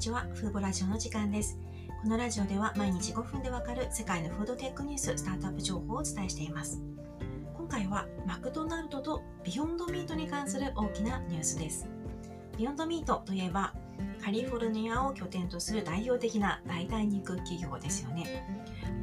[0.00, 0.26] ちは。
[0.32, 1.58] フーボラジオの時間です。
[2.02, 6.80] このラジオでは毎日5分でわかる世界のフードテックニュース、スタートアップ情報をお伝えしています。
[7.54, 11.86] 今回はマクドナルドとビヨンドミートに関する大きなニュースです。
[12.56, 13.74] ビヨンドミートといえば、
[14.24, 18.48] カリフォルニアを拠点とする代表的な代替肉企業ですよね。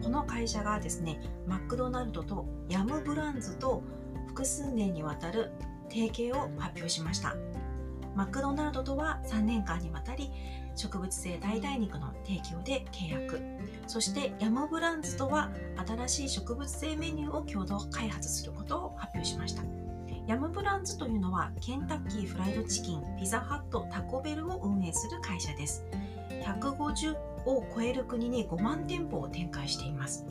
[0.01, 3.83] この会社がですね、マクドナルドとヤムブランズと
[4.29, 5.51] 複数年にわたる
[5.89, 7.35] 提携を発表しました。
[8.15, 10.31] マクドナルドとは3年間にわたり
[10.77, 13.41] 植物性代替肉の提供で契約。
[13.87, 15.51] そしてヤムブランズとは
[15.87, 19.63] 新しい植物性メニューを共同開発することを発表しました。
[20.27, 25.85] ヤムブランズというのはケンタッキーフライドチキンピザハットタコベルを運営する会社です。
[26.43, 30.25] 150を超える国に5万店舗を展開しています。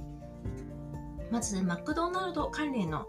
[1.31, 3.07] まずマクドナルド関連の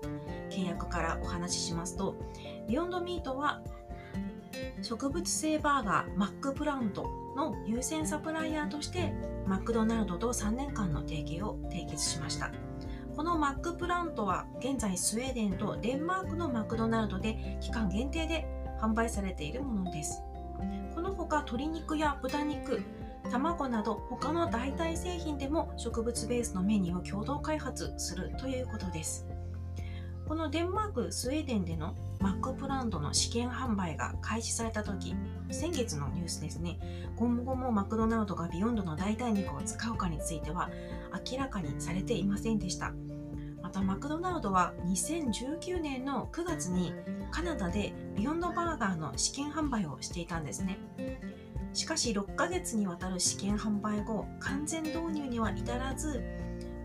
[0.50, 2.16] 契約からお話ししますと
[2.68, 3.62] ビヨンドミートは
[4.82, 9.14] 植物性バーガーマックプラントの優先サプライヤーとして
[9.46, 12.52] マクドナルドと3年間の提携を締結しました。
[13.16, 18.46] このマックプラントは現在スウェーデンとデンマークのマクドナルドで期間限定で
[18.82, 20.22] 販売されているものです。
[20.94, 22.82] このほか鶏肉や豚肉
[23.32, 29.28] 卵など他の代替製品でも植物ベースのメニューを共同開発するということです。
[30.28, 35.16] このデンマーク、スウェーデンでのマックプラントの試験販売が開始された時、
[35.52, 36.80] 先月のニュースですね、
[37.16, 40.70] 今後もマクドナルドがビヨンドの代替肉を使うかについては
[41.32, 42.92] 明らかにされていませんでした。
[43.62, 46.94] またマクドナルドは2019年の9月に
[47.32, 50.78] カナダでビヨンドバーガーの試験販売をしていたんですね。
[51.72, 56.22] しかし6ヶ月にわたる試験販売後、完全導入には至らず、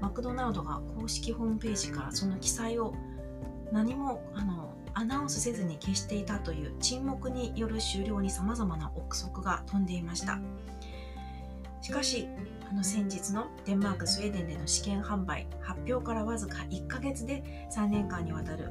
[0.00, 2.94] マクドナルドが公式ホームページからその記載を
[3.72, 10.38] 何もあのアナウンスせずに消していたという沈黙による終了にさまざまな憶測が飛んでいました。
[11.80, 12.28] しかし
[12.70, 17.42] あの先日のデンマークスウェーデンでの試験販売発表からわずか1ヶ月で
[17.74, 18.70] 3年間にわたる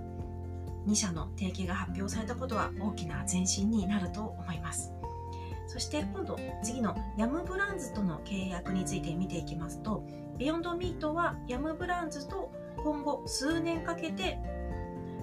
[0.87, 4.93] 2社の提携が発表されたことは大きな前進になると思います。
[5.67, 10.03] そして今度次のヤムブランズとの契約について見ていきますと
[10.37, 12.51] ビヨンドミートはヤムブランズと
[12.83, 14.37] 今後数年かけて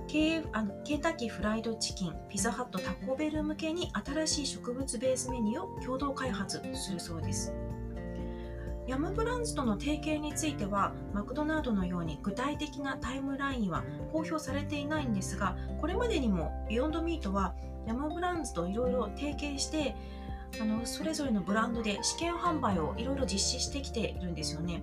[0.08, 7.52] ケあのケンタッキーフライドチキン、ピザハット、タコベル向けに新しい植物ベースメニューを共同開発するそうです。
[8.86, 17.54] ヤムブランズとの提携についてはマクドナルドのように具体的なタイムラインは公表されていないんですがこれまでにもビヨンドミートは
[17.86, 19.94] ヤムブランズといろいろ提携して
[20.58, 24.82] あのそれぞれのブランドで試験販売をいろいろ実施してきているんですよね。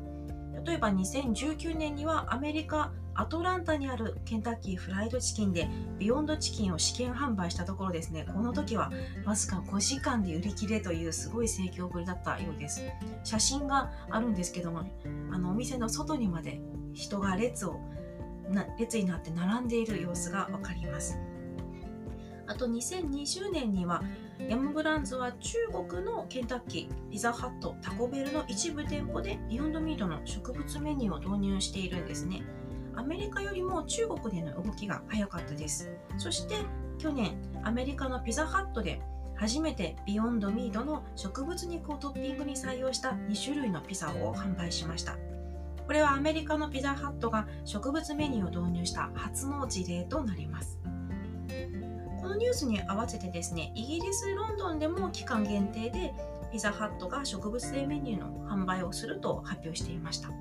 [0.63, 8.25] 例えば2019年にはアメリカアトランタにあるケンタッキーフライドチキンでビヨンドチキンを試験販売したところですね。
[8.25, 8.91] この時は
[9.25, 12.83] わずか5時間で売り切れというすごい盛況ぶりだったようです。
[13.23, 14.83] 写真があるんですけども
[15.31, 16.59] あのお店の外にまで
[16.93, 17.79] 人が列を
[18.49, 21.17] な列になって並んでいる様子がわかります。
[22.47, 24.03] あと2020年には
[24.50, 25.57] ヤムブランズは中
[25.89, 32.44] 国のケンタッキー、ピザハット、タコベルの一部店舗でビヨンドミートの植物メニューを導入しているんですね。
[32.95, 35.89] アメリカよりも中国での動きが早かったです。
[36.17, 36.55] そして
[36.97, 39.01] 去年、アメリカのピザハットで
[39.35, 45.17] 初めてビヨンドミートの植物肉をトッピングに採用した2種類のピザを販売しました。
[45.85, 50.79] これはアメリカのピザハットが植物メニューを導入した初の事例となります。
[52.25, 56.11] このニュースに合わせてですね、イギリス・ロンドンでも期間限定で
[56.51, 60.31] ピザハットが植物性メニューの販売をすると発表していました。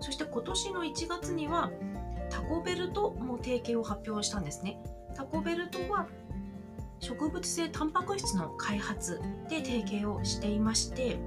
[0.00, 1.70] そして今年の1月には
[2.28, 4.78] タコベルとも提携を発表したんですね。
[5.16, 6.06] タコベルとは
[6.98, 11.18] 植物性タンパク質の開発で提携をしていまして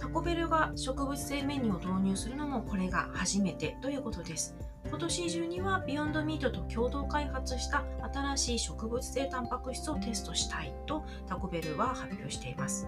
[0.00, 4.56] タコベルが植物性メニューを導入するのもこれが初めてということです
[4.94, 7.82] 今年中にはビヨンドミートと共同開発した
[8.14, 12.86] 新しい植物性タンパク質をテストしたいとタコベルは発表しています。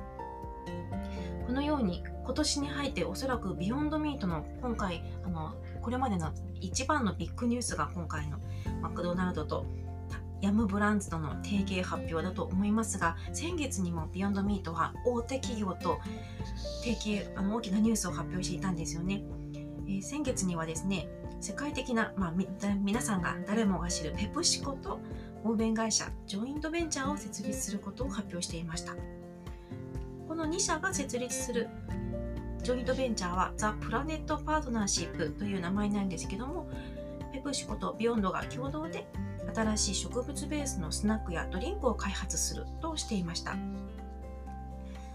[1.49, 6.31] このように今年に入っておそらくビヨンドミートの今回あのこれまでの
[6.61, 8.39] 一番のビッグニュースが今回の
[8.81, 9.67] マクドナルドと
[10.41, 15.99] ヤムブランズとの提携発表だと思いますが先月にもビヨンドミートは大手企業と
[16.85, 19.25] 提携あの大きなニュースを発表していたんですよね、
[19.89, 21.09] えー、先月にはですね
[21.41, 22.35] 世界的な、まあ、
[22.83, 25.01] 皆さんが誰もが知るペプシコと
[25.45, 28.95] 合弁会社ジョイントベンチャーを設立することを発表していました。
[30.27, 31.69] この2社が設立する
[32.63, 36.69] ジョイントベンチャーはザ・プラネット・パートナーシップという名前なんですけども
[37.33, 39.07] ペプシコとビヨンドが共同で
[39.55, 43.53] 新しい植物ベースのスナックやドリンクを開発するとしていました。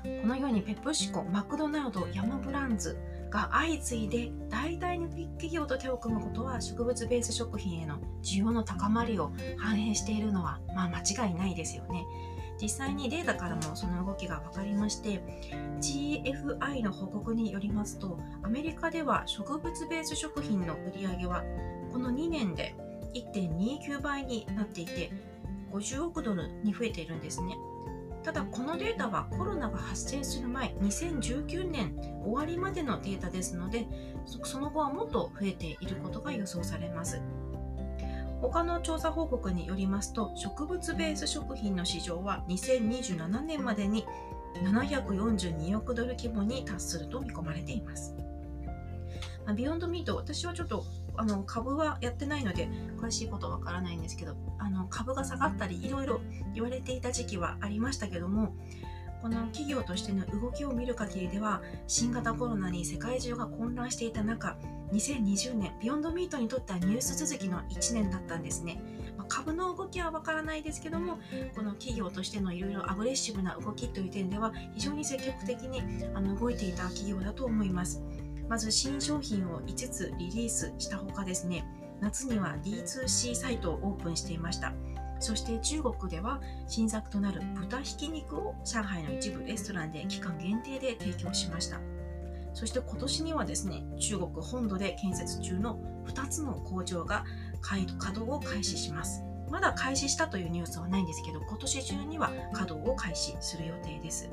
[0.03, 2.97] このようにペプシコマクドナルドヤムブランズ
[3.31, 12.05] が相次いで代替の企業と手を組むことは植物ベース食品への需要の高まりを反映しているのは、まあ、間違いないですよね。
[12.61, 15.19] 実際にデータからもその動きが分かりまして
[15.79, 21.43] GFI の報告によりますとアメリカでは植物ベース食品の売り上げは
[21.91, 22.75] この2年で
[23.15, 25.11] 1.29倍になっていて
[25.71, 27.57] 50億ドルに増えているんですね
[28.23, 33.88] ただこのデータはコロナが発生する前2019年終わりまでのデータですので
[34.44, 37.21] その後はもっと増えていることが予想されます
[38.41, 44.06] 他の調査報告によりますと植物ベース食品の市場は2027年までに
[44.63, 48.15] 742億ドル規模に達すると見込まれています。
[49.56, 50.85] ビヨンドミート、私はちょっと
[51.21, 52.68] あの株はやってないので
[53.00, 56.19] 詳しいことわからないんですけどあの株が下がったりいろいろ
[56.56, 58.56] 言われていた時期はありましたけども
[59.21, 64.57] この企業としての動きを見る限りでは新型コロナに世界中が混乱していた中
[64.94, 68.81] 2020年ビヨンドミートにとってはニュース続きの1年だったんですね、
[69.15, 71.19] まあ、株の動きはわからないですけども
[71.56, 75.83] この企業としてのいろいろアグレッシブな動きという点では非常に積極的に
[76.15, 78.01] あの動いていた企業だと思います。
[78.51, 81.63] まず新商品を5つリリースしたほかですね
[82.01, 84.74] 夏には D2C サイトをオープンしていました。
[85.21, 91.80] そして中国では新作となる豚ひき肉を上海の一部レストランで期間限定で提供しました。
[92.53, 97.24] そして今年にはですね中国本土で建設中の2つの工場が
[97.62, 99.24] 稼働を開始します。
[99.50, 104.30] まだ開始したというニュースはないんですけど今年中には稼働を開始する予定です。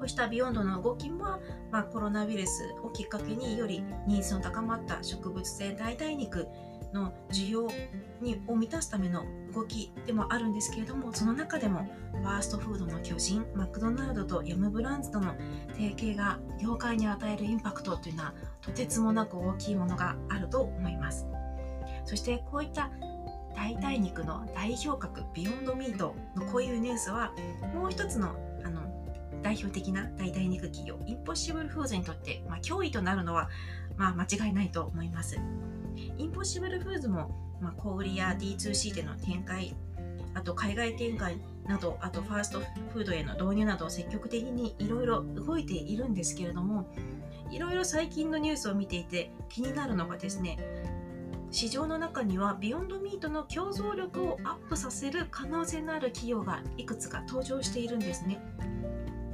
[0.00, 6.48] こうしたビヨンドの動きも、まあ、コロナウイルスをきっかけによりニーズの高まった植物性代替肉
[6.94, 7.68] の需要
[8.22, 15.34] にを満たすための動きでもあるんですけれどもその中でもファーストフードの巨人マクドナルドとヤムブランズとの
[15.74, 21.26] 提携が業界に与えるインパクトというのはとてつもなく大きいものがあると思います
[22.06, 22.90] そしてこういった
[23.54, 26.14] 代替肉の代表格ビヨンドミート。
[26.34, 27.32] のこういうニュースは
[27.74, 28.34] もう一つの
[29.42, 33.48] 代表的な代替肉企業インポッシブルフーズにとって、まあ、脅威となるのは、
[33.96, 35.38] まあ、間違いないと思います。
[36.18, 39.74] インポッシブルフーズも、まあ、小売や D2C での展開
[40.34, 42.60] あと海外展開などあとファースト
[42.92, 46.86] フードへの導入など積極的にいろいろ動いているんですけれども
[47.50, 50.58] いろいろ最近のニュースを見ていて気になるのがですね
[51.50, 58.40] 市場の中にはビヨンドミートの競争力をアップさせる可能性のある企業がいくつか登場しているんですね。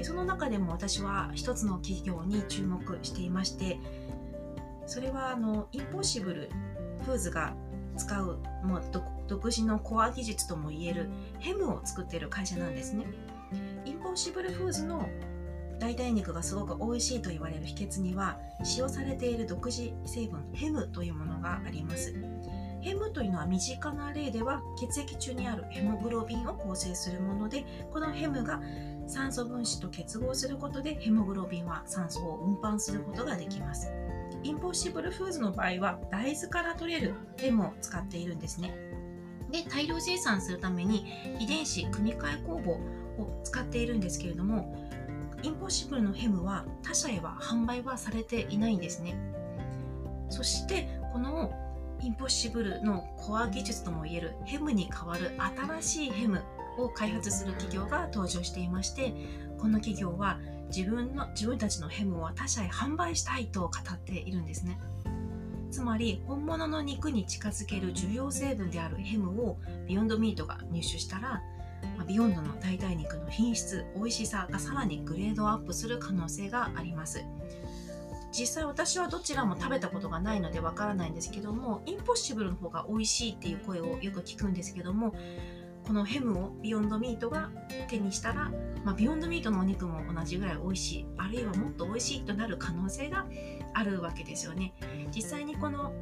[0.03, 3.79] その中でも私は一つの企業に注目していまして
[4.87, 6.51] それはあのインポッシブル
[7.05, 7.55] フーズが
[7.97, 8.83] 使うもう
[9.27, 11.09] 独自のコア技術ともいえる
[11.41, 13.07] ヘムを作っている会社なんですね。
[13.85, 15.09] インポッシブルフーズの
[15.79, 22.15] 代替肉がすごく美味しいと言われる秘訣には使用されている独自成分ヘムというものがあります。
[22.81, 28.61] ヘムというのは身近な例では血液中にあるヘモグロビンを構成するものでこのヘムが
[29.07, 33.91] 酸素分子と結合することでヘモグロビンは酸素を運搬することができます。
[34.43, 38.77] インポッシブルフーズの場合は大豆から取れるヘムを使っているんですね。
[39.51, 41.07] で大量生産するために
[41.39, 44.75] 遺伝子組み換え工房を使っているんですけれども
[45.43, 49.17] インポッシブルのヘムは他社へは販売はされていないんですね。
[50.29, 51.53] そしてこの
[52.01, 55.33] インポッシブルのコア技術ともいえるヘムに代わる
[55.81, 56.43] 新しいヘム
[56.79, 59.15] を開発する企業が登場していまして
[59.59, 60.39] この企業は
[60.75, 64.79] 自分の自分たちのヘムは他社へ販売したいと語っているんですね。
[65.71, 71.43] つまり本物の肉に近づける重要成分であるヘムをビヨンドミートが入手したら
[72.07, 77.25] ビヨンドの代替肉の品質美味しさがさらにグレードアップする可能性があります。
[78.33, 85.15] 実際私はどちらも食べたことがないのでわからないんですけどもインポッシブルの方が美味しいっていう声をよく聞くんですけども
[85.87, 87.51] このヘムをビヨンドミートが
[87.89, 88.51] 手にしたら、
[88.85, 91.07] まあ、ビヨンドミートのお肉も同じぐらい美味しい。
[91.17, 93.27] あるいはもっと美味しいとなる可能性が
[93.73, 94.75] あるわけですよね。
[95.15, 95.93] 実際にこの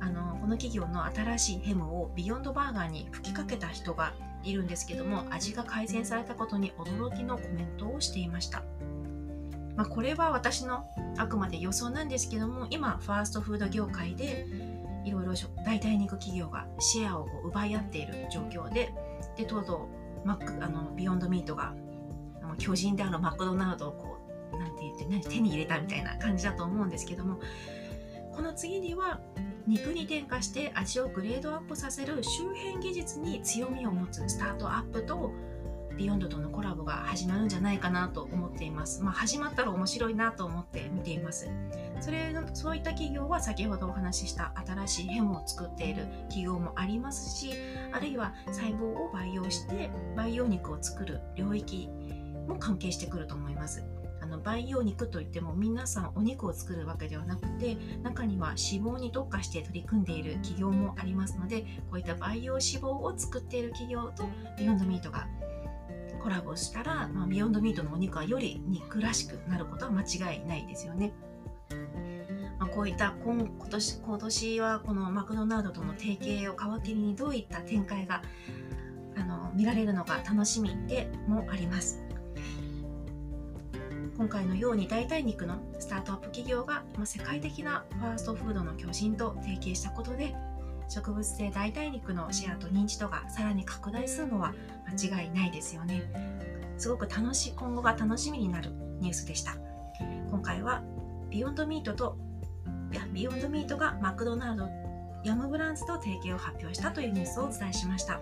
[0.00, 8.62] あのこの企業の新しいヘムをビヨンドバーガーに吹きかけた人がいるんですけども味が改善されたことに驚きのコメントをしていました、
[9.76, 10.86] まあ、これは私の
[11.18, 14.46] あくまで予想なんですけども今ファーストフード業界で
[15.04, 15.34] いろいろ
[15.64, 18.92] 代替肉企業がシェアを奪い合っている状況で
[19.40, 19.88] でとうと
[20.24, 21.74] うマックあのビヨンドミートが
[22.58, 24.18] 巨人であるマクドナルドをこ
[24.52, 27.40] うなんて言って何手に入れたみたいな感じだと思うんですけども
[28.32, 29.20] この次には
[29.66, 35.32] 肉に添加して味をグレードアップさせる周辺技術に強みを持つスタートアップと
[36.00, 39.02] ビヨンドとのコラボが始まるんじゃないかなと思っています。
[39.02, 41.50] まあ、始まったら面白いなと思って見ています。
[42.00, 47.52] それそういった企業は先ほどお話しした新しいヘムを作っている企業もありますし、
[47.92, 51.90] あるいは細胞を培養して培養肉を作る領域
[52.48, 53.84] も関係してくると思います。
[54.22, 64.24] あの培養肉といっても皆さんお肉を作るわけではなくて中には脂肪に特化して取り組んでいる企業もありますのでこういった培養脂肪を作っている企業と
[64.58, 65.26] ビヨンドミートが
[66.22, 71.12] コラボしたら、まあ、ビヨンドミートのお肉はより肉らしくなることは間違いないですよね。
[72.58, 78.22] まあ、こういった今今年今年はこのマクドナルドとの提携を皮切りにどういった展開が
[79.16, 82.02] あの見られるのか楽しみでもあります。
[84.16, 90.34] 今回のように代替肉のスタートアップ企業が世界的なファーストフードの巨人と提携したことで
[90.90, 94.52] 植物性代替肉のシェアと認知度がさらに拡大するのは
[94.90, 96.02] 間違いないですよね
[96.78, 98.70] すごく楽しい今後が楽しみになる
[99.00, 99.56] ニュースでした
[100.30, 100.82] 今回は
[101.30, 102.16] ビヨンドミートと
[102.92, 104.68] いやビヨンドミートがマクドナルド
[105.24, 108.20] ヤムブランズと提携を発表したというニュースをお伝えしました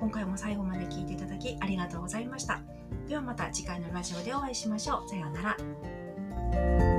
[0.00, 2.60] 今回も最後まで聞いていただきありがとうございました
[3.08, 5.08] ではまた次回のラジオでお会いしましょう。
[5.08, 6.89] さようなら。